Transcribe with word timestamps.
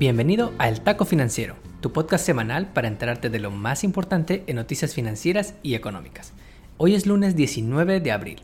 Bienvenido 0.00 0.54
a 0.56 0.70
El 0.70 0.80
Taco 0.80 1.04
Financiero, 1.04 1.56
tu 1.82 1.92
podcast 1.92 2.24
semanal 2.24 2.72
para 2.72 2.88
enterarte 2.88 3.28
de 3.28 3.38
lo 3.38 3.50
más 3.50 3.84
importante 3.84 4.44
en 4.46 4.56
noticias 4.56 4.94
financieras 4.94 5.52
y 5.62 5.74
económicas. 5.74 6.32
Hoy 6.78 6.94
es 6.94 7.04
lunes 7.04 7.36
19 7.36 8.00
de 8.00 8.10
abril 8.10 8.40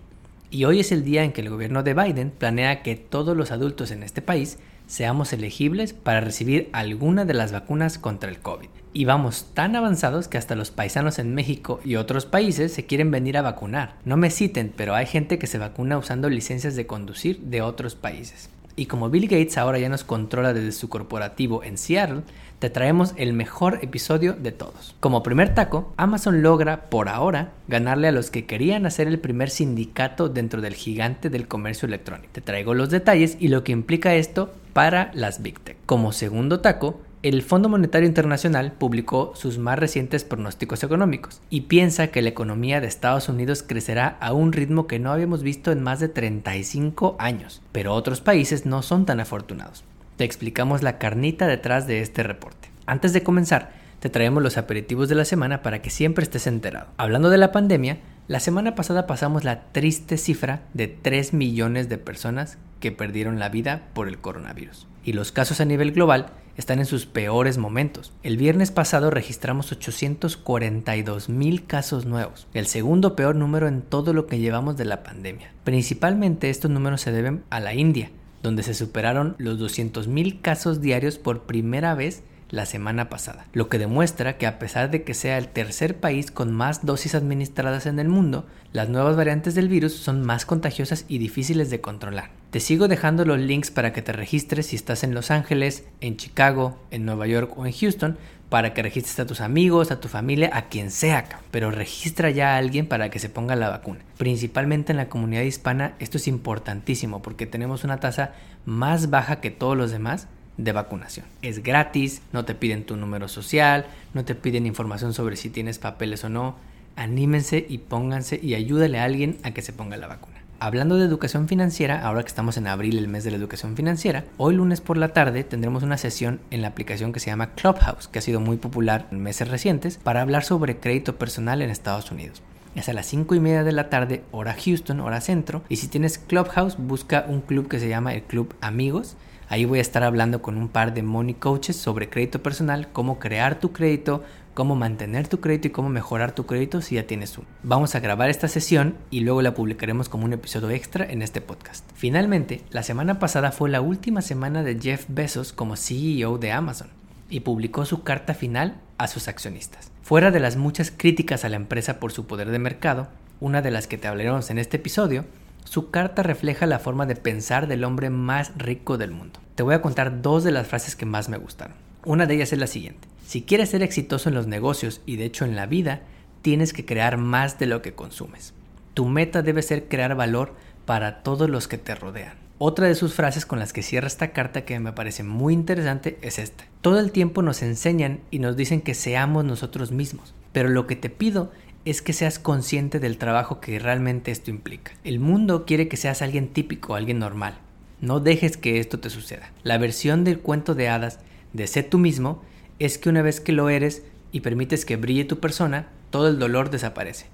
y 0.51 0.67
hoy 0.67 0.81
es 0.81 0.93
el 0.93 1.03
día 1.03 1.25
en 1.25 1.33
que 1.33 1.41
el 1.41 1.49
gobierno 1.49 1.83
de 1.83 1.95
Biden 1.95 2.31
planea 2.31 2.83
que 2.83 2.95
todos 2.95 3.35
los 3.35 3.53
adultos 3.53 3.91
en 3.91 4.03
este 4.03 4.21
país 4.21 4.59
seamos 4.87 5.33
elegibles 5.33 5.95
para 5.95 6.21
recibir 6.21 6.69
alguna 6.75 7.25
de 7.25 7.33
las 7.33 7.53
vacunas 7.53 7.99
contra 7.99 8.29
el 8.29 8.39
COVID. 8.41 8.69
Y 8.93 9.07
vamos 9.07 9.47
tan 9.55 9.77
avanzados 9.77 10.29
que 10.29 10.37
hasta 10.37 10.57
los 10.57 10.71
paisanos 10.71 11.19
en 11.19 11.35
México 11.35 11.81
y 11.87 11.97
otros 11.97 12.27
países 12.27 12.75
se 12.75 12.85
quieren 12.85 13.11
venir 13.11 13.39
a 13.39 13.43
vacunar. 13.43 13.97
No 14.05 14.19
me 14.19 14.29
citen, 14.29 14.75
pero 14.77 14.95
hay 14.95 15.07
gente 15.07 15.39
que 15.39 15.47
se 15.47 15.57
vacuna 15.57 15.97
usando 15.97 16.29
licencias 16.29 16.77
de 16.77 16.87
conducir 16.87 17.41
de 17.41 17.63
otros 17.63 17.95
países. 17.95 18.51
Y 18.79 18.87
como 18.87 19.09
Bill 19.09 19.27
Gates 19.27 19.57
ahora 19.57 19.79
ya 19.79 19.89
nos 19.89 20.05
controla 20.05 20.53
desde 20.53 20.73
su 20.73 20.91
corporativo 20.91 21.65
en 21.65 21.79
Seattle, 21.79 22.23
te 22.59 22.69
traemos 22.69 23.15
el 23.17 23.33
mejor 23.33 23.79
episodio 23.83 24.35
de 24.35 24.53
todos. 24.53 24.95
Como 25.01 25.23
primer 25.23 25.55
taco, 25.55 25.95
Amazon 25.97 26.43
logra, 26.43 26.91
por 26.91 27.09
ahora, 27.09 27.53
ganarle 27.69 28.09
a 28.09 28.13
los 28.13 28.31
que 28.31 28.45
querían 28.45 28.85
hacer 28.85 29.09
el 29.09 29.19
primer 29.19 29.49
sindicato 29.49 30.29
dentro 30.29 30.61
del 30.61 30.75
gigante 30.75 31.31
del 31.31 31.49
comercio 31.49 31.87
electrónico. 31.87 32.29
Te 32.33 32.43
traigo 32.43 32.75
los 32.75 32.91
detalles 32.91 33.39
y 33.41 33.49
lo 33.49 33.65
que 33.65 33.73
implica 33.73 34.15
esto 34.15 34.53
para 34.75 35.11
las 35.15 35.43
Big 35.43 35.59
Tech. 35.61 35.79
Como 35.87 36.13
segundo 36.13 36.61
taco, 36.61 37.01
el 37.29 37.43
Fondo 37.43 37.69
Monetario 37.69 38.07
Internacional 38.07 38.71
publicó 38.71 39.33
sus 39.35 39.59
más 39.59 39.81
recientes 39.81 40.23
pronósticos 40.23 40.85
económicos 40.85 41.41
y 41.51 41.63
piensa 41.63 42.07
que 42.09 42.23
la 42.23 42.29
economía 42.29 42.81
de 42.81 42.87
Estados 42.87 43.29
Unidos 43.29 43.65
crecerá 43.67 44.17
a 44.21 44.33
un 44.33 44.53
ritmo 44.53 44.87
que 44.87 45.01
no 45.01 45.11
habíamos 45.11 45.43
visto 45.43 45.73
en 45.73 45.83
más 45.83 45.99
de 45.99 46.09
35 46.09 47.17
años, 47.19 47.63
pero 47.73 47.95
otros 47.95 48.21
países 48.21 48.65
no 48.65 48.81
son 48.83 49.07
tan 49.07 49.19
afortunados. 49.19 49.83
Te 50.17 50.23
explicamos 50.23 50.85
la 50.85 50.99
carnita 50.99 51.49
detrás 51.49 51.89
de 51.89 52.01
este 52.01 52.23
reporte. 52.23 52.71
Antes 52.87 53.13
de 53.13 53.25
comenzar, 53.25 53.73
te 53.99 54.09
traemos 54.09 54.41
los 54.41 54.57
aperitivos 54.57 55.09
de 55.09 55.17
la 55.17 55.25
semana 55.25 55.63
para 55.63 55.83
que 55.83 55.91
siempre 55.91 56.23
estés 56.23 56.47
enterado. 56.47 56.87
Hablando 56.97 57.29
de 57.29 57.39
la 57.39 57.51
pandemia, 57.51 57.99
la 58.29 58.39
semana 58.39 58.77
pasada 58.77 59.09
pasamos 59.09 59.43
la 59.43 59.65
triste 59.73 60.17
cifra 60.17 60.63
de 60.75 60.87
3 60.87 61.33
millones 61.33 61.89
de 61.89 61.99
personas 61.99 62.57
que 62.79 62.93
perdieron 62.93 63.41
la 63.41 63.49
vida 63.49 63.89
por 63.95 64.07
el 64.07 64.19
coronavirus. 64.19 64.87
Y 65.07 65.13
los 65.13 65.31
casos 65.31 65.61
a 65.61 65.65
nivel 65.65 65.93
global 65.93 66.33
están 66.57 66.81
en 66.81 66.85
sus 66.85 67.07
peores 67.07 67.59
momentos. 67.59 68.13
El 68.25 68.37
viernes 68.37 68.73
pasado 68.73 69.09
registramos 69.09 69.71
842 69.71 71.29
mil 71.29 71.65
casos 71.65 72.07
nuevos, 72.07 72.49
el 72.55 72.67
segundo 72.67 73.15
peor 73.15 73.37
número 73.37 73.69
en 73.69 73.83
todo 73.83 74.13
lo 74.13 74.27
que 74.27 74.41
llevamos 74.41 74.77
de 74.77 74.85
la 74.85 75.05
pandemia. 75.05 75.53
Principalmente 75.63 76.51
estos 76.51 76.73
números 76.73 77.03
se 77.03 77.13
deben 77.13 77.45
a 77.51 77.61
la 77.61 77.73
India, 77.73 78.11
donde 78.43 78.65
se 78.65 78.75
superaron 78.75 79.37
los 79.39 79.61
200 79.61 80.09
mil 80.09 80.41
casos 80.41 80.81
diarios 80.81 81.19
por 81.19 81.43
primera 81.43 81.95
vez 81.95 82.25
la 82.51 82.67
semana 82.67 83.09
pasada, 83.09 83.47
lo 83.53 83.69
que 83.69 83.79
demuestra 83.79 84.39
que 84.39 84.47
a 84.47 84.59
pesar 84.59 84.91
de 84.91 85.05
que 85.05 85.15
sea 85.15 85.39
el 85.39 85.49
tercer 85.49 85.99
país 85.99 86.33
con 86.33 86.53
más 86.53 86.85
dosis 86.85 87.15
administradas 87.15 87.87
en 87.87 88.01
el 88.01 88.09
mundo, 88.09 88.45
las 88.73 88.89
nuevas 88.89 89.17
variantes 89.17 89.55
del 89.55 89.69
virus 89.69 89.95
son 89.95 90.25
más 90.25 90.47
contagiosas 90.47 91.05
y 91.07 91.19
difíciles 91.19 91.71
de 91.71 91.81
controlar. 91.81 92.31
Te 92.57 92.61
sigo 92.61 92.89
dejando 92.89 93.27
los 93.27 93.39
links 93.39 93.71
para 93.71 93.93
que 93.93 94.01
te 94.01 94.13
registres 94.13 94.69
si 94.69 94.77
estás 94.77 95.05
en 95.05 95.15
Los 95.15 95.31
Ángeles, 95.31 95.85
en 96.01 96.17
Chicago, 96.17 96.79
en 96.91 97.05
Nueva 97.05 97.27
York 97.27 97.53
o 97.55 97.67
en 97.67 97.73
Houston, 97.75 98.17
para 98.49 98.73
que 98.73 98.81
registres 98.81 99.21
a 99.21 99.27
tus 99.27 99.43
amigos, 99.43 99.91
a 99.91 100.01
tu 100.01 100.09
familia, 100.09 100.49
a 100.55 100.71
quien 100.71 100.91
sea, 100.91 101.29
pero 101.51 101.71
registra 101.71 102.31
ya 102.31 102.55
a 102.55 102.57
alguien 102.57 102.87
para 102.87 103.11
que 103.11 103.19
se 103.19 103.29
ponga 103.29 103.57
la 103.57 103.69
vacuna. 103.69 104.01
Principalmente 104.17 104.93
en 104.93 104.97
la 104.97 105.11
comunidad 105.11 105.43
hispana 105.43 105.97
esto 105.99 106.17
es 106.17 106.29
importantísimo 106.29 107.21
porque 107.21 107.45
tenemos 107.45 107.85
una 107.85 108.01
tasa 108.01 108.33
más 108.65 109.11
baja 109.11 109.43
que 109.43 109.51
todos 109.51 109.77
los 109.77 109.91
demás 109.91 110.27
de 110.57 110.73
vacunación. 110.73 111.27
Es 111.43 111.63
gratis, 111.63 112.23
no 112.33 112.47
te 112.47 112.55
piden 112.55 112.87
tu 112.87 112.97
número 112.97 113.29
social, 113.29 113.85
no 114.15 114.25
te 114.25 114.35
piden 114.35 114.65
información 114.65 115.13
sobre 115.13 115.37
si 115.37 115.51
tienes 115.51 115.79
papeles 115.79 116.25
o 116.25 116.31
no. 116.31 116.57
Anímense 116.97 117.67
y 117.69 117.77
pónganse 117.77 118.41
y 118.43 118.55
ayúdale 118.55 118.99
a 118.99 119.05
alguien 119.05 119.37
a 119.43 119.51
que 119.51 119.61
se 119.61 119.75
ponga 119.75 119.99
la 119.99 120.07
vacuna. 120.07 120.46
Hablando 120.59 120.97
de 120.97 121.05
educación 121.05 121.49
financiera, 121.49 122.01
ahora 122.01 122.23
que 122.23 122.29
estamos 122.29 122.57
en 122.57 122.67
abril, 122.67 122.97
el 122.97 123.09
mes 123.09 123.25
de 123.25 123.31
la 123.31 123.37
educación 123.37 123.77
financiera, 123.77 124.25
hoy 124.39 124.55
lunes 124.55 124.81
por 124.81 124.97
la 124.97 125.09
tarde 125.09 125.45
tendremos 125.45 125.83
una 125.83 125.99
sesión 125.99 126.41
en 126.51 126.63
la 126.63 126.69
aplicación 126.69 127.13
que 127.13 127.21
se 127.21 127.27
llama 127.27 127.55
Clubhouse, 127.55 128.09
que 128.09 128.21
ha 128.21 128.23
sido 128.23 128.41
muy 128.41 128.57
popular 128.57 129.07
en 129.11 129.23
meses 129.23 129.49
recientes, 129.49 129.99
para 130.03 130.23
hablar 130.23 130.45
sobre 130.45 130.79
crédito 130.79 131.17
personal 131.17 131.61
en 131.61 131.69
Estados 131.69 132.11
Unidos. 132.11 132.43
Es 132.75 132.89
a 132.89 132.95
las 132.95 133.05
5 133.05 133.35
y 133.35 133.41
media 133.41 133.65
de 133.65 133.73
la 133.73 133.91
tarde, 133.91 134.25
hora 134.33 134.57
Houston, 134.59 135.01
hora 135.01 135.21
centro. 135.21 135.63
Y 135.69 135.77
si 135.77 135.89
tienes 135.89 136.17
Clubhouse, 136.17 136.79
busca 136.79 137.27
un 137.29 137.43
club 137.43 137.69
que 137.69 137.79
se 137.79 137.89
llama 137.89 138.15
el 138.15 138.23
Club 138.23 138.55
Amigos 138.63 139.17
Ahí 139.49 139.65
voy 139.65 139.79
a 139.79 139.83
estar 139.83 140.03
hablando 140.03 140.43
con 140.43 140.57
un 140.57 140.69
par 140.69 140.93
de 140.93 141.03
money 141.03 141.35
coaches 141.35 141.77
sobre 141.77 142.09
crédito 142.09 142.43
personal, 142.43 142.89
cómo 142.93 143.21
crear 143.21 143.61
tu 143.61 143.73
crédito, 143.73 144.25
cómo 144.57 144.75
mantener 144.75 145.29
tu 145.29 145.41
crédito 145.41 145.69
y 145.69 145.71
cómo 145.71 145.91
mejorar 145.91 146.33
tu 146.33 146.47
crédito 146.47 146.81
si 146.81 146.95
ya 146.95 147.07
tienes 147.07 147.37
uno. 147.37 147.47
Vamos 147.63 147.95
a 147.95 148.01
grabar 148.01 148.31
esta 148.31 148.49
sesión 148.49 148.97
y 149.11 149.21
luego 149.21 149.43
la 149.43 149.53
publicaremos 149.53 150.09
como 150.09 150.25
un 150.25 150.33
episodio 150.33 150.71
extra 150.71 151.05
en 151.05 151.21
este 151.21 151.43
podcast. 151.43 151.85
Finalmente, 151.95 152.63
la 152.71 152.83
semana 152.83 153.19
pasada 153.19 153.53
fue 153.53 153.69
la 153.69 153.83
última 153.83 154.23
semana 154.23 154.63
de 154.63 154.81
Jeff 154.81 155.05
Bezos 155.09 155.53
como 155.53 155.77
CEO 155.77 156.39
de 156.39 156.53
Amazon 156.53 156.89
y 157.29 157.41
publicó 157.41 157.85
su 157.85 158.03
carta 158.03 158.33
final 158.33 158.81
a 158.97 159.09
sus 159.09 159.29
accionistas. 159.29 159.93
Fuera 160.03 160.31
de 160.31 160.41
las 160.41 160.57
muchas 160.57 160.91
críticas 160.91 161.45
a 161.45 161.51
la 161.51 161.57
empresa 161.57 162.01
por 162.01 162.13
su 162.13 162.27
poder 162.27 162.51
de 162.51 162.59
mercado, 162.59 163.09
una 163.41 163.61
de 163.61 163.71
las 163.71 163.87
que 163.87 163.99
te 163.99 164.09
hablaremos 164.09 164.49
en 164.49 164.57
este 164.57 164.79
episodio, 164.79 165.27
su 165.65 165.91
carta 165.91 166.23
refleja 166.23 166.65
la 166.65 166.79
forma 166.79 167.05
de 167.05 167.17
pensar 167.17 167.67
del 167.67 167.85
hombre 167.85 168.09
más 168.09 168.57
rico 168.57 168.97
del 168.97 169.11
mundo. 169.11 169.39
Te 169.55 169.63
voy 169.63 169.75
a 169.75 169.83
contar 169.83 170.23
dos 170.23 170.45
de 170.45 170.53
las 170.53 170.67
frases 170.67 170.97
que 170.97 171.05
más 171.05 171.29
me 171.29 171.37
gustaron. 171.37 171.77
Una 172.07 172.25
de 172.25 172.37
ellas 172.37 172.55
es 172.55 172.59
la 172.59 172.69
siguiente. 172.69 173.07
Si 173.27 173.43
quieres 173.43 173.71
ser 173.71 173.83
exitoso 173.83 174.29
en 174.29 174.37
los 174.37 174.47
negocios 174.47 175.01
y 175.05 175.17
de 175.17 175.25
hecho 175.25 175.45
en 175.45 175.57
la 175.57 175.67
vida, 175.67 176.03
tienes 176.43 176.73
que 176.73 176.85
crear 176.85 177.17
más 177.17 177.59
de 177.59 177.67
lo 177.67 177.83
que 177.83 177.93
consumes. 177.93 178.55
Tu 178.95 179.05
meta 179.05 179.43
debe 179.43 179.63
ser 179.63 179.89
crear 179.89 180.15
valor 180.15 180.55
para 180.85 181.25
todos 181.25 181.51
los 181.51 181.67
que 181.67 181.77
te 181.77 181.97
rodean. 181.97 182.35
Otra 182.59 182.87
de 182.87 182.95
sus 182.95 183.15
frases 183.15 183.45
con 183.45 183.59
las 183.59 183.73
que 183.73 183.83
cierra 183.83 184.07
esta 184.07 184.31
carta 184.31 184.65
que 184.65 184.79
me 184.79 184.93
parece 184.93 185.25
muy 185.25 185.55
interesante 185.55 186.19
es 186.23 186.39
esta. 186.39 186.67
Todo 186.83 187.01
el 187.01 187.11
tiempo 187.11 187.43
nos 187.43 187.63
enseñan 187.63 188.21
y 188.31 188.39
nos 188.39 188.57
dicen 188.57 188.81
que 188.81 188.95
seamos 188.95 189.45
nosotros 189.45 189.91
mismos, 189.91 190.33
pero 190.53 190.69
lo 190.69 190.87
que 190.87 190.95
te 190.95 191.11
pido 191.11 191.51
es 191.85 192.03
que 192.03 192.13
seas 192.13 192.39
consciente 192.39 193.01
del 193.01 193.19
trabajo 193.19 193.61
que 193.61 193.81
realmente 193.81 194.31
esto 194.31 194.51
implica. 194.51 194.93
El 195.03 195.19
mundo 195.19 195.67
quiere 195.67 195.89
que 195.89 195.97
seas 195.97 196.23
alguien 196.23 196.47
típico, 196.47 196.95
alguien 196.95 197.19
normal. 197.19 197.59
No 198.01 198.21
dejes 198.21 198.57
que 198.57 198.79
esto 198.79 199.01
te 199.01 199.11
suceda. 199.11 199.51
La 199.65 199.79
versión 199.79 200.23
del 200.23 200.39
cuento 200.39 200.77
de 200.77 200.89
hadas 200.89 201.19
de 201.53 201.67
ser 201.67 201.91
tú 201.91 201.99
mismo 201.99 202.41
es 202.79 202.99
que 202.99 203.09
una 203.09 203.23
vez 203.23 203.41
que 203.41 203.53
lo 203.53 203.69
eres 203.69 204.03
y 204.33 204.41
permites 204.41 204.85
que 204.85 204.97
brille 204.97 205.25
tu 205.25 205.39
persona, 205.41 205.89
todo 206.11 206.29
el 206.29 206.39
dolor 206.39 206.71
desaparece. 206.71 207.27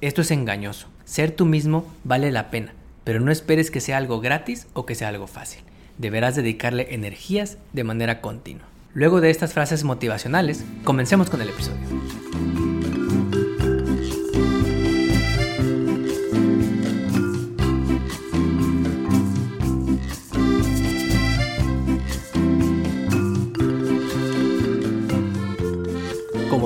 Esto 0.00 0.22
es 0.22 0.30
engañoso. 0.30 0.88
Ser 1.04 1.30
tú 1.30 1.44
mismo 1.44 1.86
vale 2.04 2.30
la 2.30 2.50
pena, 2.50 2.72
pero 3.04 3.20
no 3.20 3.32
esperes 3.32 3.70
que 3.70 3.80
sea 3.80 3.96
algo 3.96 4.20
gratis 4.20 4.66
o 4.74 4.86
que 4.86 4.94
sea 4.94 5.08
algo 5.08 5.26
fácil. 5.26 5.62
Deberás 5.98 6.36
dedicarle 6.36 6.94
energías 6.94 7.58
de 7.72 7.84
manera 7.84 8.20
continua. 8.20 8.66
Luego 8.94 9.20
de 9.20 9.30
estas 9.30 9.52
frases 9.52 9.84
motivacionales, 9.84 10.64
comencemos 10.84 11.30
con 11.30 11.42
el 11.42 11.50
episodio. 11.50 12.27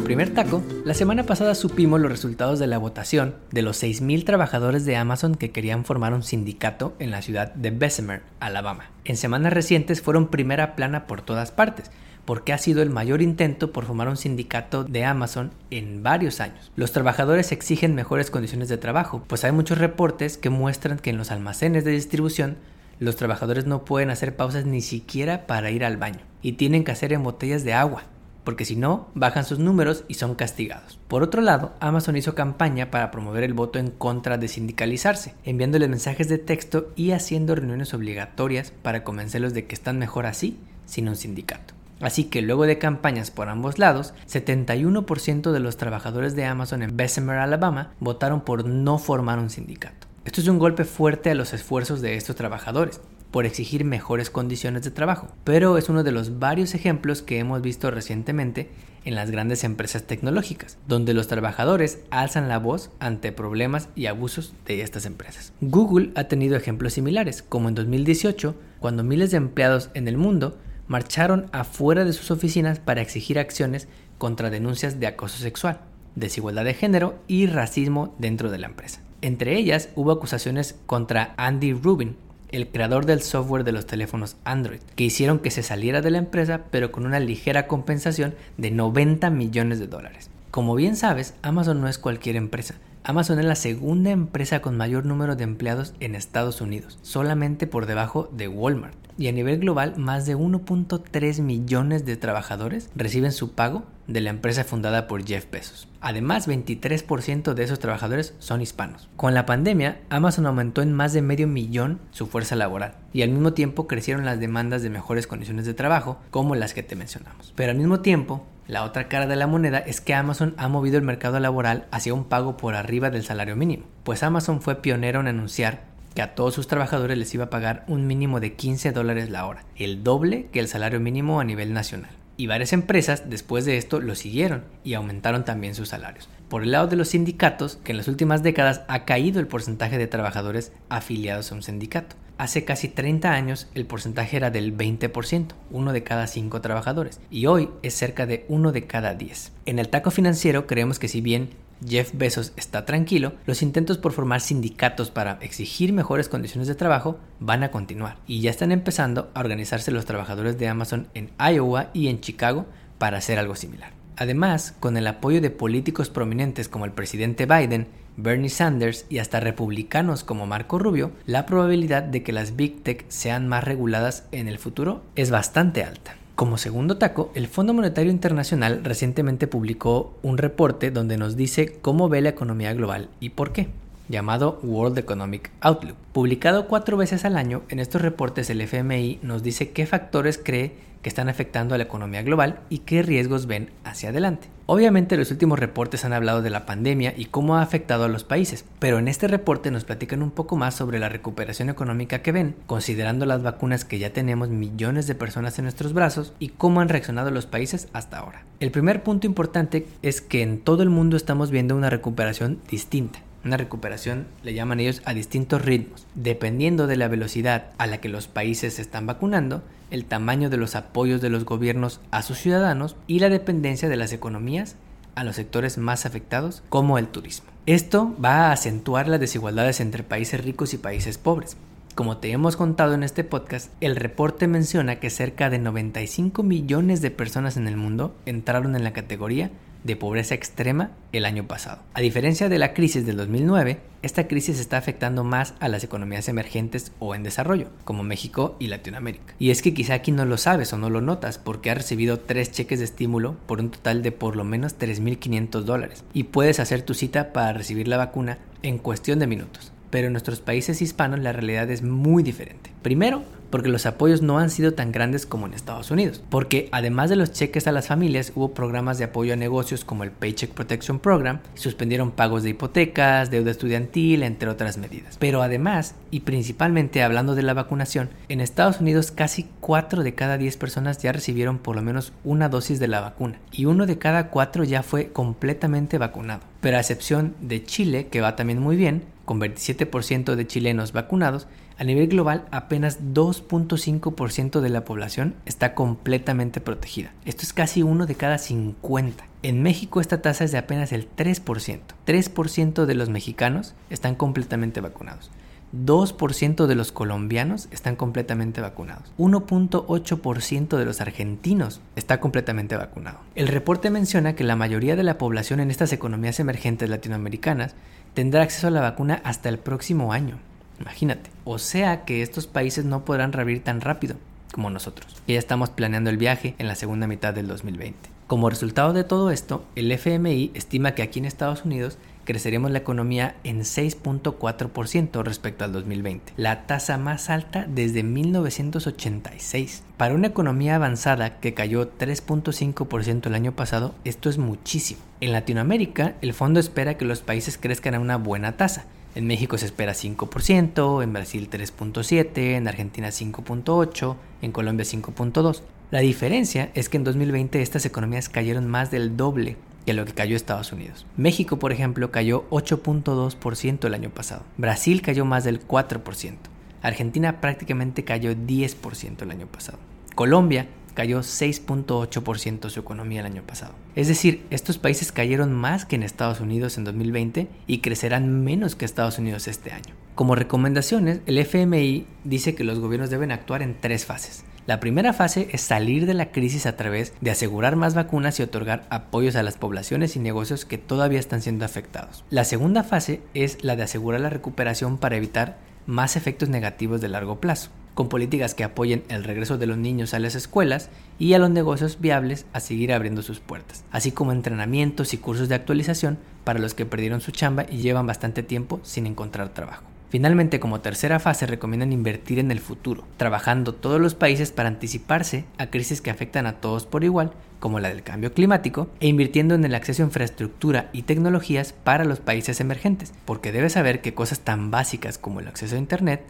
Primer 0.01 0.33
taco, 0.33 0.63
la 0.85 0.95
semana 0.95 1.25
pasada 1.25 1.55
supimos 1.55 2.01
los 2.01 2.11
resultados 2.11 2.59
de 2.59 2.67
la 2.67 2.79
votación 2.79 3.35
de 3.51 3.63
los 3.63 3.83
6.000 3.83 4.25
trabajadores 4.25 4.87
de 4.87 4.97
Amazon 4.97 5.35
que 5.35 5.51
querían 5.51 5.85
formar 5.85 6.15
un 6.15 6.23
sindicato 6.23 6.95
en 6.99 7.11
la 7.11 7.21
ciudad 7.21 7.53
de 7.53 7.71
Bessemer, 7.71 8.23
Alabama. 8.41 8.91
En 9.05 9.17
semanas 9.17 9.53
recientes 9.53 10.01
fueron 10.01 10.29
primera 10.29 10.75
plana 10.75 11.07
por 11.07 11.21
todas 11.21 11.51
partes, 11.51 11.91
porque 12.25 12.53
ha 12.53 12.59
sido 12.59 12.81
el 12.83 12.91
mayor 12.91 13.21
intento 13.21 13.73
por 13.73 13.85
formar 13.85 14.09
un 14.09 14.17
sindicato 14.17 14.85
de 14.85 15.05
Amazon 15.05 15.51
en 15.71 16.03
varios 16.03 16.41
años. 16.41 16.71
Los 16.77 16.93
trabajadores 16.93 17.53
exigen 17.53 17.95
mejores 17.95 18.31
condiciones 18.31 18.69
de 18.69 18.79
trabajo, 18.79 19.25
pues 19.27 19.45
hay 19.45 19.53
muchos 19.53 19.79
reportes 19.79 20.39
que 20.39 20.51
muestran 20.51 20.99
que 20.99 21.11
en 21.11 21.19
los 21.19 21.31
almacenes 21.31 21.85
de 21.85 21.91
distribución 21.91 22.57
los 22.99 23.17
trabajadores 23.17 23.67
no 23.67 23.85
pueden 23.85 24.11
hacer 24.11 24.37
pausas 24.37 24.65
ni 24.65 24.81
siquiera 24.81 25.47
para 25.47 25.71
ir 25.71 25.85
al 25.85 25.97
baño 25.97 26.21
y 26.41 26.53
tienen 26.53 26.85
que 26.85 26.93
hacer 26.93 27.13
en 27.13 27.23
botellas 27.23 27.65
de 27.65 27.75
agua 27.75 28.05
porque 28.45 28.65
si 28.65 28.77
no, 28.77 29.09
bajan 29.15 29.45
sus 29.45 29.59
números 29.59 30.05
y 30.09 30.15
son 30.15 30.35
castigados. 30.35 30.99
Por 31.09 31.23
otro 31.23 31.43
lado, 31.43 31.73
Amazon 31.81 32.17
hizo 32.17 32.35
campaña 32.35 32.91
para 32.91 33.11
promover 33.11 33.45
el 33.45 33.55
voto 33.55 33.79
en 33.79 33.91
contra 33.91 34.39
de 34.39 34.49
sindicalizarse, 34.49 35.35
enviándoles 35.45 35.89
mensajes 35.89 36.29
de 36.29 36.39
texto 36.39 36.93
y 36.97 37.13
haciendo 37.13 37.55
reuniones 37.55 37.95
obligatorias 37.95 38.73
para 38.83 39.05
convencerlos 39.05 39.55
de 39.55 39.67
que 39.67 39.75
están 39.75 39.99
mejor 39.99 40.27
así, 40.27 40.59
sin 40.87 41.09
un 41.09 41.17
sindicato. 41.17 41.75
Así 42.01 42.25
que 42.25 42.43
luego 42.43 42.67
de 42.67 42.79
campañas 42.79 43.31
por 43.31 43.49
ambos 43.49 43.79
lados, 43.79 44.13
71% 44.29 45.53
de 45.53 45.61
los 45.61 45.77
trabajadores 45.77 46.35
de 46.35 46.45
Amazon 46.45 46.83
en 46.83 46.97
Bessemer, 46.97 47.39
Alabama, 47.39 47.93
votaron 48.01 48.41
por 48.41 48.65
no 48.65 48.99
formar 48.99 49.39
un 49.39 49.51
sindicato. 49.51 50.09
Esto 50.25 50.41
es 50.41 50.49
un 50.49 50.59
golpe 50.59 50.85
fuerte 50.85 51.31
a 51.31 51.35
los 51.35 51.53
esfuerzos 51.53 52.01
de 52.01 52.17
estos 52.17 52.37
trabajadores, 52.37 53.01
por 53.33 53.47
exigir 53.47 53.85
mejores 53.85 54.31
condiciones 54.31 54.85
de 54.85 54.93
trabajo, 54.93 55.29
pero 55.43 55.79
es 55.79 55.89
uno 55.89 56.05
de 56.05 56.13
los 56.13 56.39
varios 56.39 56.75
ejemplos 56.75 57.23
que 57.23 57.39
hemos 57.39 57.63
visto 57.63 57.91
recientemente 57.91 58.71
en 59.05 59.15
las 59.17 59.31
grandes 59.31 59.65
empresas 59.65 60.05
tecnológicas, 60.05 60.79
donde 60.87 61.15
los 61.15 61.27
trabajadores 61.27 62.01
alzan 62.11 62.49
la 62.49 62.59
voz 62.59 62.91
ante 63.01 63.33
problemas 63.33 63.89
y 63.97 64.07
abusos 64.07 64.55
de 64.67 64.83
estas 64.83 65.07
empresas. 65.07 65.53
Google 65.61 66.13
ha 66.15 66.25
tenido 66.25 66.57
ejemplos 66.57 66.93
similares, 66.93 67.43
como 67.43 67.69
en 67.69 67.75
2018, 67.75 68.55
cuando 68.79 69.03
miles 69.03 69.31
de 69.33 69.39
empleados 69.39 69.91
en 69.95 70.07
el 70.07 70.19
mundo 70.19 70.59
marcharon 70.87 71.47
afuera 71.53 72.05
de 72.05 72.13
sus 72.13 72.31
oficinas 72.31 72.79
para 72.79 73.01
exigir 73.01 73.39
acciones 73.39 73.89
contra 74.19 74.51
denuncias 74.51 75.01
de 75.01 75.07
acoso 75.07 75.39
sexual, 75.39 75.81
desigualdad 76.15 76.65
de 76.65 76.75
género 76.75 77.19
y 77.27 77.47
racismo 77.47 78.15
dentro 78.19 78.51
de 78.51 78.59
la 78.59 78.67
empresa. 78.67 79.01
Entre 79.23 79.57
ellas 79.57 79.89
hubo 79.95 80.13
acusaciones 80.13 80.77
contra 80.87 81.35
Andy 81.37 81.73
Rubin, 81.73 82.17
el 82.53 82.69
creador 82.69 83.07
del 83.07 83.23
software 83.23 83.65
de 83.65 83.73
los 83.73 83.87
teléfonos 83.87 84.37
Android, 84.45 84.81
que 84.95 85.05
hicieron 85.05 85.41
que 85.41 85.51
se 85.51 85.63
saliera 85.63 86.01
de 86.01 86.11
la 86.11 86.19
empresa 86.19 86.63
pero 86.71 86.93
con 86.93 87.07
una 87.07 87.19
ligera 87.19 87.67
compensación 87.67 88.35
de 88.59 88.71
90 88.71 89.31
millones 89.31 89.81
de 89.81 89.89
dólares. 89.89 90.31
Como 90.51 90.75
bien 90.75 90.97
sabes, 90.97 91.35
Amazon 91.43 91.81
no 91.81 91.89
es 91.89 91.99
cualquier 91.99 92.37
empresa. 92.37 92.75
Amazon 93.05 93.41
es 93.41 93.47
la 93.47 93.57
segunda 93.57 94.11
empresa 94.11 94.63
con 94.63 94.77
mayor 94.77 95.07
número 95.07 95.35
de 95.35 95.45
empleados 95.45 95.95
en 95.99 96.15
Estados 96.15 96.61
Unidos, 96.61 96.99
solamente 97.03 97.67
por 97.67 97.87
debajo 97.87 98.29
de 98.31 98.47
Walmart. 98.47 98.95
Y 99.19 99.27
a 99.27 99.33
nivel 99.33 99.59
global, 99.59 99.95
más 99.97 100.25
de 100.25 100.37
1.3 100.37 101.43
millones 101.43 102.05
de 102.05 102.17
trabajadores 102.17 102.91
reciben 102.95 103.33
su 103.33 103.53
pago 103.53 103.85
de 104.07 104.21
la 104.21 104.31
empresa 104.31 104.65
fundada 104.65 105.07
por 105.07 105.25
Jeff 105.25 105.47
Bezos. 105.51 105.89
Además, 106.01 106.49
23% 106.49 107.55
de 107.55 107.63
esos 107.63 107.79
trabajadores 107.79 108.35
son 108.39 108.61
hispanos. 108.61 109.09
Con 109.17 109.35
la 109.35 109.47
pandemia, 109.47 110.01
Amazon 110.11 110.47
aumentó 110.47 110.83
en 110.83 110.93
más 110.93 111.13
de 111.13 111.23
medio 111.23 111.47
millón 111.47 112.01
su 112.11 112.27
fuerza 112.27 112.57
laboral 112.57 112.95
y 113.13 113.23
al 113.23 113.31
mismo 113.31 113.53
tiempo 113.53 113.87
crecieron 113.87 114.25
las 114.25 114.41
demandas 114.41 114.83
de 114.83 114.91
mejores 114.91 115.27
condiciones 115.27 115.67
de 115.67 115.75
trabajo, 115.75 116.19
como 116.31 116.55
las 116.55 116.75
que 116.75 116.83
te 116.83 116.97
mencionamos. 116.97 117.53
Pero 117.55 117.71
al 117.71 117.79
mismo 117.79 118.01
tiempo, 118.01 118.47
la 118.67 118.85
otra 118.85 119.09
cara 119.09 119.27
de 119.27 119.37
la 119.37 119.47
moneda 119.47 119.79
es 119.79 120.01
que 120.01 120.15
Amazon 120.15 120.55
ha 120.57 120.69
movido 120.69 120.97
el 120.97 121.05
mercado 121.05 121.39
laboral 121.41 121.87
hacia 121.91 122.15
un 122.15 122.25
pago 122.25 122.57
por 122.57 122.75
arriba 122.75 123.11
del 123.11 123.25
salario 123.25 123.57
mínimo, 123.57 123.85
pues 124.05 124.23
Amazon 124.23 124.63
fue 124.63 124.83
pionero 124.83 125.21
en 125.21 125.29
anunciar 125.29 125.85
que 126.15 126.23
a 126.23 126.35
todos 126.35 126.55
sus 126.55 126.67
trabajadores 126.67 127.17
les 127.17 127.33
iba 127.35 127.45
a 127.45 127.51
pagar 127.51 127.85
un 127.89 128.07
mínimo 128.07 128.39
de 128.39 128.55
15 128.55 128.93
dólares 128.93 129.31
la 129.31 129.47
hora, 129.47 129.65
el 129.77 130.05
doble 130.05 130.49
que 130.53 130.61
el 130.61 130.69
salario 130.69 131.01
mínimo 131.01 131.41
a 131.41 131.45
nivel 131.45 131.73
nacional 131.73 132.11
y 132.37 132.47
varias 132.47 132.73
empresas 132.73 133.29
después 133.29 133.65
de 133.65 133.77
esto 133.77 134.01
lo 134.01 134.15
siguieron 134.15 134.65
y 134.85 134.95
aumentaron 134.95 135.45
también 135.45 135.75
sus 135.75 135.89
salarios. 135.89 136.29
Por 136.49 136.63
el 136.63 136.73
lado 136.73 136.87
de 136.87 136.97
los 136.97 137.09
sindicatos, 137.09 137.79
que 137.85 137.93
en 137.93 137.99
las 137.99 138.09
últimas 138.09 138.43
décadas 138.43 138.83
ha 138.89 139.05
caído 139.05 139.41
el 139.41 139.47
porcentaje 139.47 139.99
de 139.99 140.07
trabajadores 140.07 140.73
afiliados 140.89 141.51
a 141.51 141.55
un 141.55 141.63
sindicato. 141.63 142.17
Hace 142.39 142.65
casi 142.65 142.89
30 142.89 143.31
años 143.33 143.69
el 143.75 143.87
porcentaje 143.87 144.37
era 144.37 144.51
del 144.51 144.77
20%, 144.77 145.47
uno 145.71 145.93
de 145.93 146.03
cada 146.03 146.27
cinco 146.27 146.61
trabajadores, 146.61 147.21
y 147.31 147.47
hoy 147.47 147.71
es 147.83 147.95
cerca 147.95 148.27
de 148.27 148.45
uno 148.49 148.73
de 148.73 148.87
cada 148.87 149.15
10. 149.15 149.53
En 149.67 149.79
el 149.79 149.89
taco 149.89 150.11
financiero 150.11 150.67
creemos 150.67 150.99
que 150.99 151.09
si 151.09 151.21
bien 151.21 151.51
Jeff 151.87 152.13
Bezos 152.15 152.53
está 152.57 152.85
tranquilo, 152.85 153.33
los 153.47 153.63
intentos 153.63 153.99
por 153.99 154.13
formar 154.13 154.41
sindicatos 154.41 155.11
para 155.11 155.39
exigir 155.41 155.93
mejores 155.93 156.29
condiciones 156.29 156.69
de 156.69 156.75
trabajo 156.75 157.19
van 157.41 157.63
a 157.63 157.71
continuar 157.71 158.19
y 158.27 158.41
ya 158.41 158.51
están 158.51 158.73
empezando 158.73 159.31
a 159.35 159.41
organizarse 159.41 159.91
los 159.91 160.05
trabajadores 160.05 160.59
de 160.59 160.69
Amazon 160.69 161.09
en 161.15 161.31
Iowa 161.39 161.91
y 161.93 162.09
en 162.09 162.21
Chicago 162.21 162.67
para 162.99 163.19
hacer 163.19 163.39
algo 163.39 163.57
similar. 163.57 163.93
Además, 164.17 164.75
con 164.79 164.97
el 164.97 165.07
apoyo 165.07 165.41
de 165.41 165.51
políticos 165.51 166.11
prominentes 166.11 166.69
como 166.69 166.85
el 166.85 166.93
presidente 166.93 167.47
Biden, 167.47 167.89
Bernie 168.17 168.51
Sanders 168.51 169.07
y 169.09 169.19
hasta 169.19 169.41
republicanos 169.41 170.23
como 170.23 170.47
Marco 170.47 170.79
Rubio, 170.79 171.13
la 171.27 171.47
probabilidad 171.47 172.03
de 172.03 172.23
que 172.23 172.33
las 172.33 172.57
Big 172.57 172.83
Tech 172.83 173.07
sean 173.09 173.49
más 173.49 173.65
reguladas 173.65 174.27
en 174.33 174.49
el 174.49 174.59
futuro 174.59 175.03
es 175.17 175.31
bastante 175.31 175.83
alta. 175.83 176.17
Como 176.35 176.57
segundo 176.57 176.97
taco, 176.97 177.31
el 177.35 177.47
Fondo 177.47 177.75
Monetario 177.75 178.11
Internacional 178.11 178.83
recientemente 178.85 179.47
publicó 179.47 180.15
un 180.23 180.39
reporte 180.39 180.91
donde 180.91 181.19
nos 181.19 181.37
dice 181.37 181.79
cómo 181.83 182.09
ve 182.09 182.23
la 182.23 182.31
economía 182.31 182.73
global 182.73 183.11
y 183.21 183.31
por 183.31 183.53
qué, 183.53 183.69
llamado 184.09 184.59
World 184.63 184.99
Economic 184.99 185.51
Outlook. 185.61 185.97
Publicado 186.13 186.69
cuatro 186.69 186.97
veces 186.97 187.27
al 187.27 187.37
año, 187.37 187.63
en 187.69 187.81
estos 187.81 188.01
reportes 188.01 188.49
el 188.49 188.63
FMI 188.63 189.19
nos 189.23 189.43
dice 189.43 189.73
qué 189.73 189.85
factores 189.85 190.41
cree 190.43 190.73
que 191.03 191.09
están 191.09 191.29
afectando 191.29 191.75
a 191.75 191.79
la 191.79 191.85
economía 191.85 192.23
global 192.23 192.61
y 192.71 192.79
qué 192.79 193.03
riesgos 193.03 193.47
ven 193.47 193.71
hacia 193.85 194.11
adelante. 194.11 194.49
Obviamente 194.67 195.17
los 195.17 195.31
últimos 195.31 195.59
reportes 195.59 196.05
han 196.05 196.13
hablado 196.13 196.41
de 196.41 196.49
la 196.49 196.65
pandemia 196.65 197.13
y 197.17 197.27
cómo 197.27 197.57
ha 197.57 197.63
afectado 197.63 198.05
a 198.05 198.09
los 198.09 198.25
países, 198.25 198.65
pero 198.79 198.99
en 198.99 199.09
este 199.09 199.29
reporte 199.29 199.71
nos 199.71 199.85
platican 199.85 200.23
un 200.23 200.31
poco 200.31 200.57
más 200.57 200.75
sobre 200.75 200.99
la 200.99 201.09
recuperación 201.09 201.69
económica 201.69 202.23
que 202.23 202.33
ven, 202.33 202.55
considerando 202.67 203.27
las 203.27 203.43
vacunas 203.43 203.85
que 203.85 203.99
ya 203.99 204.13
tenemos 204.13 204.49
millones 204.49 205.07
de 205.07 205.15
personas 205.15 205.59
en 205.59 205.65
nuestros 205.65 205.93
brazos 205.93 206.33
y 206.39 206.51
cómo 206.51 206.81
han 206.81 206.89
reaccionado 206.89 207.31
los 207.31 207.47
países 207.47 207.89
hasta 207.93 208.19
ahora. 208.19 208.45
El 208.61 208.71
primer 208.71 209.03
punto 209.03 209.27
importante 209.27 209.87
es 210.03 210.21
que 210.21 210.43
en 210.43 210.61
todo 210.61 210.83
el 210.83 210.91
mundo 210.91 211.17
estamos 211.17 211.51
viendo 211.51 211.77
una 211.77 211.91
recuperación 211.91 212.61
distinta. 212.71 213.19
Una 213.45 213.57
recuperación 213.57 214.27
le 214.45 214.55
llaman 214.55 214.79
ellos 214.79 215.03
a 215.05 215.15
distintos 215.15 215.65
ritmos, 215.65 216.07
dependiendo 216.15 216.87
de 216.87 216.97
la 216.97 217.09
velocidad 217.09 217.71
a 217.77 217.89
la 217.89 217.99
que 217.99 218.09
los 218.09 218.29
países 218.29 218.75
se 218.75 218.83
están 218.83 219.07
vacunando, 219.07 219.63
el 219.91 220.05
tamaño 220.05 220.49
de 220.49 220.59
los 220.59 220.77
apoyos 220.77 221.21
de 221.21 221.29
los 221.29 221.45
gobiernos 221.45 222.01
a 222.13 222.23
sus 222.23 222.39
ciudadanos 222.39 222.97
y 223.09 223.19
la 223.19 223.29
dependencia 223.29 223.89
de 223.89 223.97
las 223.97 224.13
economías 224.13 224.77
a 225.17 225.25
los 225.25 225.37
sectores 225.37 225.77
más 225.77 226.07
afectados 226.07 226.63
como 226.69 226.99
el 226.99 227.09
turismo. 227.09 227.49
Esto 227.67 228.15
va 228.25 228.49
a 228.49 228.53
acentuar 228.53 229.09
las 229.09 229.21
desigualdades 229.21 229.81
entre 229.81 230.05
países 230.05 230.43
ricos 230.43 230.73
y 230.73 230.79
países 230.79 231.19
pobres. 231.19 231.57
Como 231.97 232.19
te 232.19 232.31
hemos 232.31 232.57
contado 232.57 232.95
en 232.95 233.03
este 233.03 233.23
podcast, 233.23 233.71
el 233.81 233.97
reporte 233.97 234.47
menciona 234.47 234.97
que 234.97 235.11
cerca 235.11 235.51
de 235.51 235.59
95 235.59 236.43
millones 236.43 237.03
de 237.03 237.11
personas 237.11 237.57
en 237.57 237.69
el 237.69 237.77
mundo 237.77 238.15
entraron 238.25 238.77
en 238.77 238.85
la 238.85 238.93
categoría 238.93 239.51
de 239.85 239.97
pobreza 239.97 240.35
extrema 240.35 240.91
el 241.13 241.25
año 241.25 241.47
pasado. 241.47 241.83
A 241.95 242.01
diferencia 242.01 242.49
de 242.49 242.59
la 242.59 242.75
crisis 242.75 243.05
del 243.05 243.17
2009, 243.17 243.81
esta 244.03 244.27
crisis 244.27 244.59
está 244.59 244.79
afectando 244.79 245.25
más 245.25 245.55
a 245.61 245.69
las 245.69 245.85
economías 245.85 246.29
emergentes 246.29 246.93
o 246.99 247.15
en 247.15 247.23
desarrollo, 247.23 247.69
como 247.85 248.03
México 248.03 248.57
y 248.59 248.69
Latinoamérica. 248.69 249.35
Y 249.39 249.51
es 249.51 249.63
que 249.63 249.75
quizá 249.75 249.95
aquí 249.95 250.13
no 250.13 250.25
lo 250.25 250.39
sabes 250.39 250.73
o 250.73 250.79
no 250.79 250.91
lo 250.91 251.01
notas 251.01 251.39
porque 251.39 251.71
ha 251.71 251.75
recibido 251.75 252.21
tres 252.21 252.51
cheques 252.51 252.79
de 252.79 252.85
estímulo 252.85 253.37
por 253.47 253.61
un 253.61 253.71
total 253.71 254.03
de 254.03 254.13
por 254.13 254.37
lo 254.37 254.45
menos 254.45 254.79
3.500 254.79 255.63
dólares 255.63 256.05
y 256.13 256.25
puedes 256.25 256.61
hacer 256.61 256.83
tu 256.83 256.95
cita 256.95 257.33
para 257.33 257.53
recibir 257.53 257.89
la 257.89 257.97
vacuna 257.97 258.39
en 258.63 258.79
cuestión 258.79 259.19
de 259.19 259.27
minutos. 259.27 259.73
Pero 259.91 260.07
en 260.07 260.13
nuestros 260.15 260.41
países 260.41 260.81
hispanos 260.81 261.21
la 261.21 261.33
realidad 261.33 261.71
es 261.71 261.83
muy 261.83 262.23
diferente. 262.23 262.71
Primero, 262.83 263.23
porque 263.53 263.69
los 263.69 263.85
apoyos 263.85 264.23
no 264.23 264.39
han 264.39 264.49
sido 264.51 264.73
tan 264.73 264.91
grandes 264.91 265.27
como 265.27 265.47
en 265.47 265.53
Estados 265.53 265.91
Unidos, 265.91 266.23
porque 266.31 266.71
además 266.73 267.11
de 267.11 267.17
los 267.17 267.33
cheques 267.33 267.67
a 267.67 267.73
las 267.73 267.87
familias 267.87 268.33
hubo 268.35 268.55
programas 268.55 268.97
de 268.97 269.05
apoyo 269.05 269.35
a 269.35 269.37
negocios 269.37 269.85
como 269.85 270.05
el 270.05 270.11
Paycheck 270.11 270.51
Protection 270.53 270.99
Program, 270.99 271.41
suspendieron 271.55 272.13
pagos 272.13 272.43
de 272.43 272.51
hipotecas, 272.51 273.31
deuda 273.31 273.51
estudiantil, 273.51 274.23
entre 274.23 274.49
otras 274.49 274.79
medidas. 274.79 275.19
Pero 275.19 275.43
además, 275.43 275.95
y 276.11 276.21
principalmente 276.21 277.03
hablando 277.03 277.35
de 277.35 277.43
la 277.43 277.53
vacunación, 277.53 278.09
en 278.31 278.41
Estados 278.41 278.81
Unidos 278.81 279.11
casi 279.11 279.47
4 279.61 280.03
de 280.03 280.15
cada 280.15 280.39
10 280.39 280.57
personas 280.57 280.99
ya 281.03 281.13
recibieron 281.13 281.59
por 281.59 281.77
lo 281.77 281.83
menos 281.83 282.15
una 282.25 282.49
dosis 282.49 282.81
de 282.81 282.89
la 282.89 283.01
vacuna 283.01 283.39
y 283.53 283.67
uno 283.67 283.85
de 283.85 283.99
cada 283.99 284.31
4 284.31 284.65
ya 284.65 284.83
fue 284.83 285.13
completamente 285.13 285.99
vacunado. 285.99 286.41
Pero 286.63 286.79
a 286.79 286.81
excepción 286.81 287.35
de 287.43 287.63
Chile, 287.63 288.07
que 288.07 288.23
va 288.23 288.35
también 288.35 288.61
muy 288.61 288.77
bien, 288.77 289.05
con 289.25 289.41
27% 289.41 290.35
de 290.35 290.47
chilenos 290.47 290.93
vacunados, 290.93 291.47
a 291.83 291.85
nivel 291.85 292.07
global 292.07 292.45
apenas 292.53 293.01
2.5% 293.13 294.61
de 294.61 294.69
la 294.69 294.85
población 294.85 295.35
está 295.47 295.75
completamente 295.75 296.61
protegida. 296.61 297.13
Esto 297.25 297.43
es 297.43 297.53
casi 297.53 297.83
uno 297.83 298.07
de 298.07 298.15
cada 298.15 298.39
50. 298.39 299.25
En 299.43 299.65
México 299.65 300.01
esta 300.01 300.23
tasa 300.23 300.45
es 300.45 300.53
de 300.53 300.59
apenas 300.59 300.93
el 300.93 301.11
3%. 301.11 301.81
3% 302.07 302.85
de 302.85 302.95
los 302.95 303.09
mexicanos 303.09 303.75
están 303.91 304.15
completamente 304.15 304.81
vacunados. 304.81 305.33
2% 305.75 306.67
de 306.67 306.75
los 306.77 306.93
colombianos 306.93 307.67
están 307.73 307.97
completamente 307.97 308.61
vacunados. 308.61 309.13
1.8% 309.19 310.77
de 310.77 310.85
los 310.85 311.01
argentinos 311.01 311.81
está 311.97 312.21
completamente 312.21 312.77
vacunado. 312.77 313.19
El 313.35 313.49
reporte 313.49 313.91
menciona 313.91 314.37
que 314.37 314.45
la 314.45 314.55
mayoría 314.55 314.95
de 314.95 315.03
la 315.03 315.19
población 315.19 315.59
en 315.59 315.73
estas 315.73 315.93
economías 315.93 316.39
emergentes 316.39 316.89
latinoamericanas 316.89 317.75
tendrá 318.15 318.45
acceso 318.45 318.69
a 318.69 318.71
la 318.71 318.83
vacuna 318.83 319.21
hasta 319.25 319.49
el 319.49 319.59
próximo 319.59 320.13
año. 320.13 320.39
Imagínate. 320.81 321.31
O 321.45 321.59
sea 321.59 322.05
que 322.05 322.23
estos 322.23 322.47
países 322.47 322.85
no 322.85 323.05
podrán 323.05 323.33
reabrir 323.33 323.63
tan 323.63 323.81
rápido 323.81 324.17
como 324.53 324.71
nosotros. 324.71 325.17
ya 325.27 325.39
estamos 325.39 325.71
planeando 325.71 326.11
el 326.11 326.19
viaje 326.19 326.55
en 326.59 326.69
la 326.69 326.75
segunda 326.75 327.07
mitad 327.07 327.33
del 327.35 327.49
2020. 327.49 328.11
Como 328.27 328.49
resultado 328.49 328.93
de 328.93 329.05
todo 329.05 329.31
esto, 329.31 329.65
el 329.77 329.91
FMI 329.93 330.53
estima 330.55 330.95
que 330.95 331.03
aquí 331.03 331.19
en 331.19 331.25
Estados 331.27 331.65
Unidos 331.65 331.99
creceremos 332.25 332.71
la 332.71 332.79
economía 332.79 333.35
en 333.45 333.61
6.4% 333.61 335.23
respecto 335.23 335.65
al 335.65 335.73
2020, 335.73 336.33
la 336.37 336.67
tasa 336.67 336.97
más 336.99 337.31
alta 337.31 337.67
desde 337.69 338.03
1986. 338.03 339.83
Para 339.97 340.15
una 340.15 340.29
economía 340.29 340.77
avanzada 340.77 341.41
que 341.41 341.55
cayó 341.55 341.91
3.5% 341.91 343.27
el 343.27 343.35
año 343.35 343.53
pasado, 343.53 343.95
esto 344.05 344.31
es 344.31 344.39
muchísimo. 344.39 345.01
En 345.21 345.33
Latinoamérica, 345.33 346.15
el 346.23 346.33
fondo 346.33 346.61
espera 346.61 346.97
que 346.97 347.05
los 347.05 347.21
países 347.21 347.59
crezcan 347.59 347.95
a 347.95 348.01
una 348.01 348.17
buena 348.17 348.57
tasa, 348.57 348.85
En 349.15 349.27
México 349.27 349.59
se 349.59 349.67
espera 349.67 349.93
5%, 349.93 351.03
en 351.03 351.13
Brasil 351.13 351.51
3.7%, 351.51 352.57
en 352.57 352.67
Argentina 352.67 353.09
5.8%, 353.09 354.17
en 354.41 354.53
Colombia 354.53 354.87
5.2%. 354.87 355.61
La 355.91 356.01
diferencia 356.01 356.71
es 356.75 356.89
que 356.89 356.97
en 356.97 357.05
2020 357.05 357.61
estas 357.61 357.85
economías 357.85 358.31
cayeron 358.31 358.67
más 358.67 358.91
del 358.91 359.17
doble 359.17 359.57
que 359.85 359.93
lo 359.93 360.07
que 360.07 360.15
cayó 360.15 360.37
Estados 360.37 360.73
Unidos. 360.73 361.05
México, 361.17 361.59
por 361.59 361.73
ejemplo, 361.73 362.11
cayó 362.11 362.49
8.2% 362.49 363.85
el 363.85 363.95
año 363.95 364.09
pasado. 364.09 364.45
Brasil 364.57 365.03
cayó 365.03 365.27
más 365.27 365.45
del 365.45 365.67
4%. 365.67 366.37
Argentina 366.81 367.41
prácticamente 367.41 368.05
cayó 368.05 368.33
10% 368.33 369.23
el 369.23 369.31
año 369.31 369.47
pasado. 369.47 369.79
Colombia 370.15 370.67
cayó 370.95 371.21
6.8% 371.21 372.71
su 372.71 372.81
economía 372.81 373.21
el 373.21 373.27
año 373.27 373.43
pasado. 373.43 373.75
Es 373.95 374.09
decir, 374.09 374.45
estos 374.51 374.79
países 374.79 375.13
cayeron 375.13 375.53
más 375.53 375.85
que 375.85 375.97
en 375.97 376.03
Estados 376.03 376.41
Unidos 376.41 376.79
en 376.79 376.85
2020 376.85 377.49
y 377.67 377.79
crecerán 377.79 378.45
menos 378.45 378.75
que 378.75 378.85
Estados 378.85 379.19
Unidos 379.19 379.49
este 379.49 379.73
año. 379.73 379.95
Como 380.15 380.35
recomendaciones, 380.35 381.21
el 381.27 381.39
FMI 381.39 382.07
dice 382.25 382.55
que 382.55 382.65
los 382.65 382.79
gobiernos 382.79 383.11
deben 383.11 383.33
actuar 383.33 383.63
en 383.63 383.81
tres 383.81 384.05
fases. 384.05 384.45
La 384.65 384.79
primera 384.79 385.13
fase 385.13 385.49
es 385.51 385.61
salir 385.61 386.07
de 386.07 386.15
la 386.15 386.31
crisis 386.31 386.67
a 386.67 386.77
través 386.77 387.15
de 387.21 387.33
asegurar 387.33 387.75
más 387.75 387.95
vacunas 387.95 388.39
y 388.39 388.45
otorgar 388.45 388.87
apoyos 388.91 389.35
a 389.35 389.43
las 389.43 389.57
poblaciones 389.57 390.15
y 390.15 390.21
negocios 390.21 390.65
que 390.65 390.79
todavía 390.79 391.19
están 391.19 391.43
siendo 391.43 391.65
afectados. 391.65 392.25
La 392.31 392.45
segunda 392.45 392.85
fase 392.85 393.23
es 393.35 393.65
la 393.65 393.75
de 393.75 393.83
asegurar 393.83 394.21
la 394.21 394.31
recuperación 394.31 394.99
para 394.99 395.17
evitar 395.17 395.57
más 395.87 396.15
efectos 396.15 396.49
negativos 396.49 397.01
de 397.01 397.09
largo 397.09 397.41
plazo, 397.41 397.71
con 397.95 398.09
políticas 398.09 398.55
que 398.55 398.65
apoyen 398.65 399.03
el 399.09 399.25
regreso 399.25 399.59
de 399.59 399.67
los 399.67 399.77
niños 399.77 400.15
a 400.15 400.19
las 400.19 400.35
escuelas 400.35 400.89
y 401.19 401.35
a 401.35 401.39
los 401.39 401.51
negocios 401.51 401.99
viables 402.01 402.47
a 402.53 402.61
seguir 402.61 402.93
abriendo 402.93 403.23
sus 403.23 403.41
puertas, 403.41 403.85
así 403.91 404.13
como 404.13 404.33
entrenamientos 404.33 405.15
y 405.15 405.19
cursos 405.19 405.49
de 405.49 405.55
actualización 405.55 406.19
para 406.45 406.59
los 406.59 406.75
que 406.75 406.87
perdieron 406.87 407.21
su 407.21 407.31
chamba 407.31 407.67
y 407.71 407.79
llevan 407.79 408.07
bastante 408.07 408.43
tiempo 408.43 408.81
sin 408.83 409.07
encontrar 409.07 409.51
trabajo. 409.51 409.85
Finalmente, 410.13 410.61
como 410.61 410.81
tercera 410.81 411.21
fase, 411.21 411.47
recomiendan 411.47 411.91
invertir 411.91 412.39
en 412.39 412.51
el 412.51 412.61
futuro, 412.61 413.07
trabajando 413.17 413.75
todos 413.75 413.99
los 413.99 414.15
países 414.15 414.53
para 414.53 414.69
anticiparse 414.69 415.47
a 415.57 415.69
crisis 415.69 416.03
que 416.03 416.11
afectan 416.11 416.45
a 416.47 416.61
todos 416.61 416.85
por 416.85 417.03
igual, 417.03 417.33
como 417.61 417.81
la 417.81 417.89
del 417.89 418.03
cambio 418.03 418.35
climático, 418.35 418.91
e 419.01 419.09
invirtiendo 419.09 419.55
en 419.55 419.65
el 419.65 419.75
acceso 419.75 420.03
a 420.03 420.07
infraestructura 420.07 420.91
y 420.93 421.03
tecnologías 421.03 421.73
para 421.73 422.05
los 422.05 422.21
países 422.21 422.61
emergentes, 422.61 423.15
porque 423.25 423.53
debes 423.53 423.73
saber 423.73 424.03
que 424.03 424.13
cosas 424.13 424.41
tan 424.41 424.71
básicas 424.71 425.17
como 425.17 425.41
el 425.41 425.49
acceso 425.49 425.77
a 425.77 425.79
Internet 425.79 426.23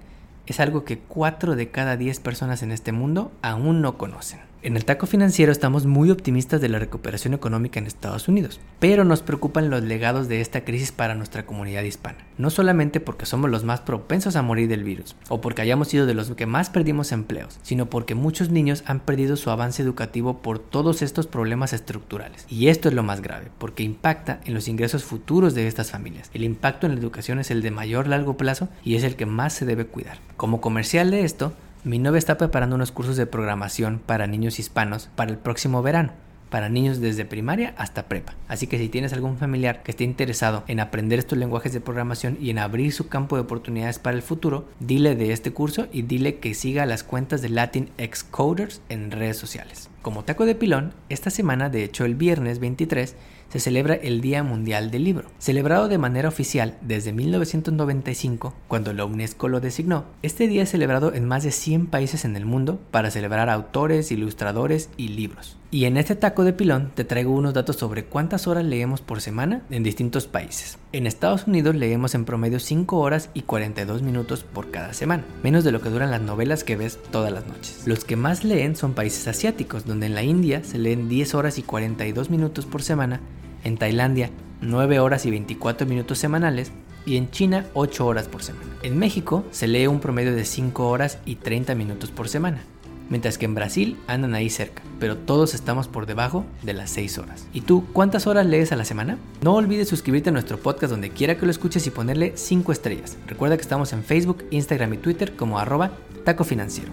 es 0.46 0.60
algo 0.60 0.84
que 0.84 0.98
4 0.98 1.56
de 1.56 1.70
cada 1.70 1.96
10 1.96 2.20
personas 2.20 2.62
en 2.62 2.72
este 2.72 2.92
mundo 2.92 3.32
aún 3.42 3.80
no 3.80 3.96
conocen. 3.98 4.51
En 4.64 4.76
el 4.76 4.84
taco 4.84 5.06
financiero 5.06 5.50
estamos 5.50 5.86
muy 5.86 6.12
optimistas 6.12 6.60
de 6.60 6.68
la 6.68 6.78
recuperación 6.78 7.34
económica 7.34 7.80
en 7.80 7.88
Estados 7.88 8.28
Unidos, 8.28 8.60
pero 8.78 9.04
nos 9.04 9.20
preocupan 9.20 9.70
los 9.70 9.82
legados 9.82 10.28
de 10.28 10.40
esta 10.40 10.64
crisis 10.64 10.92
para 10.92 11.16
nuestra 11.16 11.44
comunidad 11.44 11.82
hispana. 11.82 12.18
No 12.38 12.48
solamente 12.48 13.00
porque 13.00 13.26
somos 13.26 13.50
los 13.50 13.64
más 13.64 13.80
propensos 13.80 14.36
a 14.36 14.42
morir 14.42 14.68
del 14.68 14.84
virus, 14.84 15.16
o 15.28 15.40
porque 15.40 15.62
hayamos 15.62 15.88
sido 15.88 16.06
de 16.06 16.14
los 16.14 16.30
que 16.30 16.46
más 16.46 16.70
perdimos 16.70 17.10
empleos, 17.10 17.58
sino 17.62 17.90
porque 17.90 18.14
muchos 18.14 18.50
niños 18.50 18.84
han 18.86 19.00
perdido 19.00 19.34
su 19.34 19.50
avance 19.50 19.82
educativo 19.82 20.42
por 20.42 20.60
todos 20.60 21.02
estos 21.02 21.26
problemas 21.26 21.72
estructurales. 21.72 22.46
Y 22.48 22.68
esto 22.68 22.88
es 22.88 22.94
lo 22.94 23.02
más 23.02 23.20
grave, 23.20 23.48
porque 23.58 23.82
impacta 23.82 24.40
en 24.44 24.54
los 24.54 24.68
ingresos 24.68 25.02
futuros 25.02 25.56
de 25.56 25.66
estas 25.66 25.90
familias. 25.90 26.30
El 26.34 26.44
impacto 26.44 26.86
en 26.86 26.94
la 26.94 27.00
educación 27.00 27.40
es 27.40 27.50
el 27.50 27.62
de 27.62 27.72
mayor 27.72 28.06
largo 28.06 28.36
plazo 28.36 28.68
y 28.84 28.94
es 28.94 29.02
el 29.02 29.16
que 29.16 29.26
más 29.26 29.54
se 29.54 29.66
debe 29.66 29.86
cuidar. 29.86 30.18
Como 30.36 30.60
comercial 30.60 31.10
de 31.10 31.24
esto, 31.24 31.52
mi 31.84 31.98
novia 31.98 32.18
está 32.18 32.38
preparando 32.38 32.76
unos 32.76 32.92
cursos 32.92 33.16
de 33.16 33.26
programación 33.26 34.00
para 34.04 34.28
niños 34.28 34.60
hispanos 34.60 35.10
para 35.16 35.32
el 35.32 35.38
próximo 35.38 35.82
verano, 35.82 36.12
para 36.48 36.68
niños 36.68 37.00
desde 37.00 37.24
primaria 37.24 37.74
hasta 37.76 38.06
prepa. 38.06 38.34
Así 38.46 38.68
que 38.68 38.78
si 38.78 38.88
tienes 38.88 39.12
algún 39.12 39.36
familiar 39.36 39.82
que 39.82 39.90
esté 39.90 40.04
interesado 40.04 40.62
en 40.68 40.78
aprender 40.78 41.18
estos 41.18 41.38
lenguajes 41.38 41.72
de 41.72 41.80
programación 41.80 42.38
y 42.40 42.50
en 42.50 42.60
abrir 42.60 42.92
su 42.92 43.08
campo 43.08 43.34
de 43.34 43.42
oportunidades 43.42 43.98
para 43.98 44.14
el 44.16 44.22
futuro, 44.22 44.68
dile 44.78 45.16
de 45.16 45.32
este 45.32 45.52
curso 45.52 45.88
y 45.90 46.02
dile 46.02 46.36
que 46.36 46.54
siga 46.54 46.86
las 46.86 47.02
cuentas 47.02 47.42
de 47.42 47.48
Latin 47.48 47.90
Coders 48.30 48.80
en 48.88 49.10
redes 49.10 49.38
sociales. 49.38 49.90
Como 50.02 50.22
taco 50.22 50.46
de 50.46 50.54
pilón, 50.54 50.94
esta 51.08 51.30
semana, 51.30 51.68
de 51.68 51.82
hecho 51.82 52.04
el 52.04 52.14
viernes 52.14 52.60
23, 52.60 53.16
se 53.52 53.60
celebra 53.60 53.96
el 53.96 54.22
Día 54.22 54.42
Mundial 54.42 54.90
del 54.90 55.04
Libro. 55.04 55.28
Celebrado 55.38 55.88
de 55.88 55.98
manera 55.98 56.30
oficial 56.30 56.78
desde 56.80 57.12
1995, 57.12 58.54
cuando 58.66 58.94
la 58.94 59.04
UNESCO 59.04 59.46
lo 59.48 59.60
designó, 59.60 60.06
este 60.22 60.48
día 60.48 60.62
es 60.62 60.70
celebrado 60.70 61.12
en 61.12 61.28
más 61.28 61.42
de 61.42 61.50
100 61.50 61.88
países 61.88 62.24
en 62.24 62.34
el 62.34 62.46
mundo 62.46 62.80
para 62.90 63.10
celebrar 63.10 63.50
autores, 63.50 64.10
ilustradores 64.10 64.88
y 64.96 65.08
libros. 65.08 65.58
Y 65.70 65.84
en 65.84 65.98
este 65.98 66.16
taco 66.16 66.44
de 66.44 66.54
pilón 66.54 66.92
te 66.94 67.04
traigo 67.04 67.32
unos 67.32 67.52
datos 67.52 67.76
sobre 67.76 68.06
cuántas 68.06 68.46
horas 68.46 68.64
leemos 68.64 69.02
por 69.02 69.20
semana 69.20 69.62
en 69.68 69.82
distintos 69.82 70.26
países. 70.26 70.78
En 70.92 71.06
Estados 71.06 71.46
Unidos 71.46 71.74
leemos 71.74 72.14
en 72.14 72.24
promedio 72.24 72.58
5 72.58 72.98
horas 72.98 73.28
y 73.34 73.42
42 73.42 74.00
minutos 74.00 74.44
por 74.44 74.70
cada 74.70 74.94
semana, 74.94 75.24
menos 75.42 75.62
de 75.62 75.72
lo 75.72 75.82
que 75.82 75.90
duran 75.90 76.10
las 76.10 76.22
novelas 76.22 76.64
que 76.64 76.76
ves 76.76 76.98
todas 77.10 77.32
las 77.32 77.46
noches. 77.46 77.82
Los 77.84 78.04
que 78.04 78.16
más 78.16 78.44
leen 78.44 78.76
son 78.76 78.94
países 78.94 79.28
asiáticos, 79.28 79.84
donde 79.84 80.06
en 80.06 80.14
la 80.14 80.22
India 80.22 80.64
se 80.64 80.78
leen 80.78 81.10
10 81.10 81.34
horas 81.34 81.58
y 81.58 81.62
42 81.62 82.30
minutos 82.30 82.64
por 82.64 82.82
semana 82.82 83.20
en 83.64 83.76
Tailandia 83.76 84.30
9 84.62 85.00
horas 85.00 85.26
y 85.26 85.30
24 85.30 85.86
minutos 85.86 86.18
semanales 86.18 86.72
y 87.04 87.16
en 87.16 87.30
China 87.30 87.66
8 87.74 88.06
horas 88.06 88.28
por 88.28 88.42
semana. 88.42 88.70
En 88.82 88.98
México 88.98 89.44
se 89.50 89.66
lee 89.66 89.86
un 89.86 90.00
promedio 90.00 90.34
de 90.34 90.44
5 90.44 90.88
horas 90.88 91.18
y 91.26 91.36
30 91.36 91.74
minutos 91.74 92.10
por 92.10 92.28
semana, 92.28 92.62
mientras 93.10 93.38
que 93.38 93.44
en 93.44 93.54
Brasil 93.54 93.98
andan 94.06 94.34
ahí 94.34 94.50
cerca, 94.50 94.82
pero 95.00 95.16
todos 95.16 95.54
estamos 95.54 95.88
por 95.88 96.06
debajo 96.06 96.44
de 96.62 96.74
las 96.74 96.90
6 96.90 97.18
horas. 97.18 97.46
¿Y 97.52 97.62
tú 97.62 97.84
cuántas 97.92 98.26
horas 98.26 98.46
lees 98.46 98.72
a 98.72 98.76
la 98.76 98.84
semana? 98.84 99.18
No 99.42 99.54
olvides 99.54 99.88
suscribirte 99.88 100.30
a 100.30 100.32
nuestro 100.32 100.58
podcast 100.58 100.92
donde 100.92 101.10
quiera 101.10 101.36
que 101.36 101.46
lo 101.46 101.50
escuches 101.50 101.86
y 101.86 101.90
ponerle 101.90 102.32
5 102.36 102.72
estrellas. 102.72 103.16
Recuerda 103.26 103.56
que 103.56 103.62
estamos 103.62 103.92
en 103.92 104.04
Facebook, 104.04 104.44
Instagram 104.50 104.94
y 104.94 104.98
Twitter 104.98 105.34
como 105.34 105.58
arroba 105.58 105.90
taco 106.24 106.44
financiero. 106.44 106.92